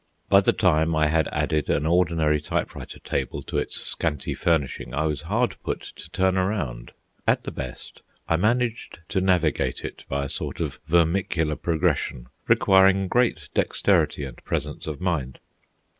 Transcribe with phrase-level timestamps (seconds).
[0.29, 5.05] By the time I had added an ordinary typewriter table to its scanty furnishing, I
[5.05, 6.93] was hard put to turn around;
[7.27, 13.09] at the best, I managed to navigate it by a sort of vermicular progression requiring
[13.09, 15.37] great dexterity and presence of mind.